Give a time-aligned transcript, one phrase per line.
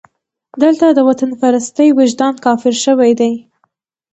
[0.61, 3.33] دلته د وطنپرستۍ وجدان کافر شوی دی.